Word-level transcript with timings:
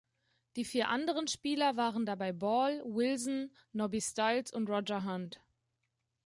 Die 0.55 0.65
vier 0.65 0.89
anderen 0.89 1.27
Spieler 1.27 1.77
waren 1.77 2.07
dabei 2.07 2.31
Ball, 2.33 2.81
Wilson, 2.83 3.51
Nobby 3.71 4.01
Stiles 4.01 4.51
und 4.51 4.67
Roger 4.67 5.03
Hunt. 5.03 5.39